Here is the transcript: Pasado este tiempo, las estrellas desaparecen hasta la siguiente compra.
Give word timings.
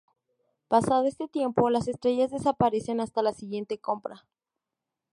Pasado 0.67 1.03
este 1.05 1.27
tiempo, 1.27 1.69
las 1.69 1.87
estrellas 1.87 2.31
desaparecen 2.31 3.01
hasta 3.01 3.21
la 3.21 3.33
siguiente 3.33 3.77
compra. 3.77 4.25